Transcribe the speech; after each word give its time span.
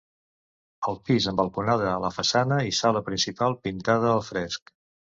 El 0.91 0.97
pis 1.09 1.27
amb 1.33 1.41
balconada 1.43 1.87
a 1.93 2.01
la 2.05 2.13
façana 2.17 2.59
i 2.73 2.75
sala 2.81 3.05
principal 3.13 3.61
pintada 3.69 4.15
al 4.19 4.29
fresc. 4.35 4.79